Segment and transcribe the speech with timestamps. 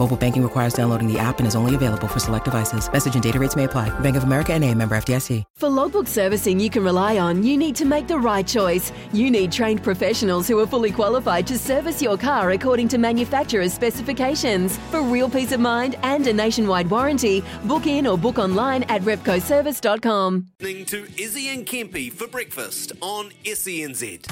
[0.00, 2.90] Mobile banking requires downloading the app and is only available for select devices.
[2.90, 3.90] Message and data rates may apply.
[4.00, 5.44] Bank of America and a member FDIC.
[5.58, 8.92] For logbook servicing you can rely on, you need to make the right choice.
[9.12, 13.74] You need trained professionals who are fully qualified to service your car according to manufacturer's
[13.74, 14.78] specifications.
[14.90, 19.02] For real peace of mind and a nationwide warranty, book in or book online at
[19.02, 20.46] repcoservice.com.
[20.60, 24.26] Listening to Izzy and Kempy for breakfast on SENZ.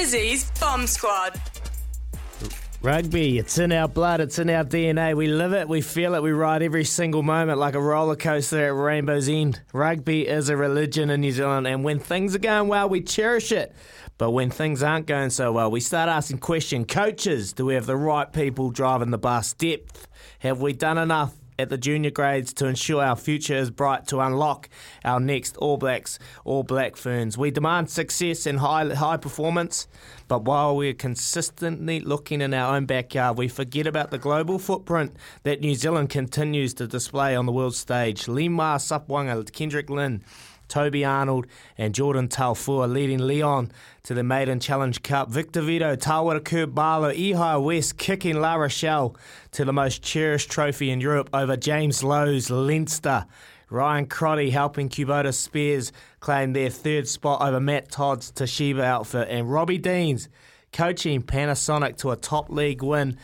[0.00, 1.51] Izzy's Bomb Squad.
[2.82, 5.14] Rugby, it's in our blood, it's in our DNA.
[5.14, 8.66] We live it, we feel it, we ride every single moment like a roller coaster
[8.66, 9.60] at Rainbow's End.
[9.72, 13.52] Rugby is a religion in New Zealand, and when things are going well, we cherish
[13.52, 13.72] it.
[14.18, 16.86] But when things aren't going so well, we start asking questions.
[16.88, 19.52] Coaches, do we have the right people driving the bus?
[19.52, 20.08] Depth,
[20.40, 21.34] have we done enough?
[21.58, 24.70] At the junior grades to ensure our future is bright to unlock
[25.04, 27.36] our next All Blacks, All Black Ferns.
[27.36, 29.86] We demand success and high, high performance,
[30.28, 35.14] but while we're consistently looking in our own backyard, we forget about the global footprint
[35.42, 38.28] that New Zealand continues to display on the world stage.
[38.28, 40.24] Lima Sopoaga, Kendrick Lynn,
[40.72, 43.70] Toby Arnold and Jordan Taufua leading Lyon
[44.04, 45.28] to the Maiden Challenge Cup.
[45.28, 49.14] Victor Vito, Tawera Kerr-Barlow, Ihaia West kicking La Rochelle
[49.50, 53.26] to the most cherished trophy in Europe over James Lowe's Leinster.
[53.68, 59.28] Ryan Crotty helping Kubota Spears claim their third spot over Matt Todd's Toshiba outfit.
[59.28, 60.30] And Robbie Deans
[60.72, 63.18] coaching Panasonic to a top league win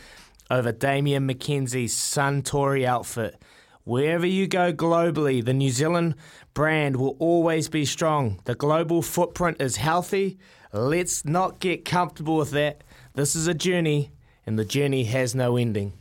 [0.51, 3.41] over Damian McKenzie's Suntory outfit.
[3.85, 6.15] Wherever you go globally, the New Zealand
[6.53, 8.39] brand will always be strong.
[8.45, 10.37] The global footprint is healthy.
[10.71, 12.83] Let's not get comfortable with that.
[13.15, 14.11] This is a journey,
[14.45, 15.93] and the journey has no ending.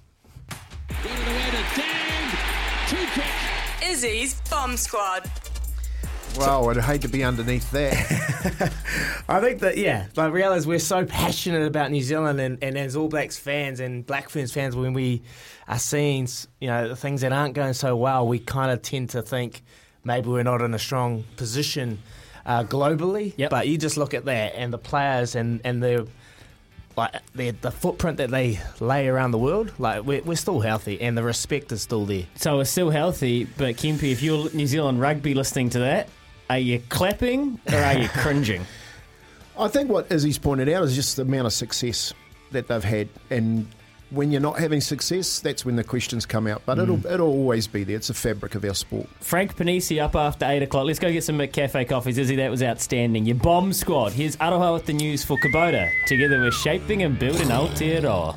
[3.82, 5.30] Izzy's Bomb Squad.
[6.38, 7.94] Well, I'd hate to be underneath that.
[9.28, 12.94] I think that, yeah, like realise we're so passionate about New Zealand and, and as
[12.94, 15.22] All Blacks fans and Black Ferns fans, when we
[15.66, 16.28] are seeing,
[16.60, 19.62] you know, the things that aren't going so well, we kind of tend to think
[20.04, 21.98] maybe we're not in a strong position
[22.46, 23.34] uh, globally.
[23.36, 23.50] Yep.
[23.50, 26.06] But you just look at that and the players and, and the
[26.96, 31.00] like the, the footprint that they lay around the world, like we're, we're still healthy
[31.00, 32.24] and the respect is still there.
[32.34, 36.08] So we're still healthy, but Kempi, if you're New Zealand rugby listening to that,
[36.50, 38.64] are you clapping or are you cringing?
[39.58, 42.14] I think what Izzy's pointed out is just the amount of success
[42.52, 43.08] that they've had.
[43.30, 43.66] And
[44.10, 46.62] when you're not having success, that's when the questions come out.
[46.64, 47.12] But it'll mm.
[47.12, 47.96] it'll always be there.
[47.96, 49.08] It's a fabric of our sport.
[49.20, 50.86] Frank Panisi up after 8 o'clock.
[50.86, 52.18] Let's go get some McCafe coffees.
[52.18, 53.26] Izzy, that was outstanding.
[53.26, 54.12] Your bomb squad.
[54.12, 55.90] Here's Aroha with the news for Kubota.
[56.06, 58.36] Together we're shaping and building Aotearoa.